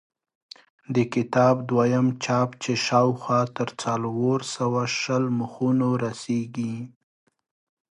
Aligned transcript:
د 0.95 0.95
کتاب 1.13 1.55
دویم 1.69 2.07
چاپ 2.23 2.49
چې 2.63 2.71
شاوخوا 2.85 3.41
تر 3.57 3.69
څلور 3.83 4.37
سوه 4.55 4.81
شل 4.99 5.23
مخونو 5.39 5.89
رسېږي. 6.03 6.75